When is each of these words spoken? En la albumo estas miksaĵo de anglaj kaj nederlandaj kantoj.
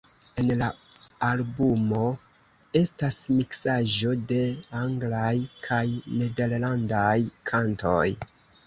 En 0.43 0.47
la 0.59 0.67
albumo 1.27 1.99
estas 2.81 3.19
miksaĵo 3.35 4.17
de 4.33 4.41
anglaj 4.83 5.33
kaj 5.69 5.87
nederlandaj 6.21 7.17
kantoj. 7.55 8.07